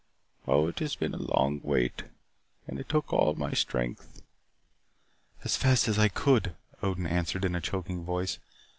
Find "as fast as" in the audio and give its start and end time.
5.43-5.99